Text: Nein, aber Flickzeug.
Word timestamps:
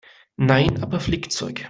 Nein, 0.39 0.81
aber 0.81 0.99
Flickzeug. 0.99 1.59